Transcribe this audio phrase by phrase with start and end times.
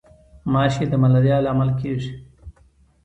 [0.51, 2.11] ماشي د ملاریا لامل کیږي